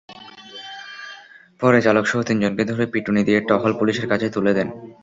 পরে 1.61 1.79
চালকসহ 1.81 2.19
তিনজনকে 2.21 2.63
ধরে 2.65 2.85
পিটুনি 2.85 3.21
দিয়ে 3.23 3.39
টহল 3.41 3.71
পুলিশের 3.79 4.07
কাছে 4.07 4.27
তুলে 4.29 4.51
দেন। 4.53 4.67